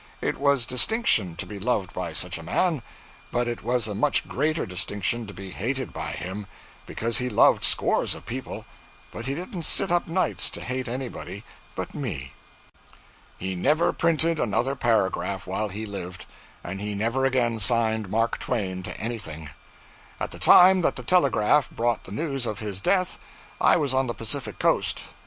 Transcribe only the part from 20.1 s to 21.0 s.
At the time that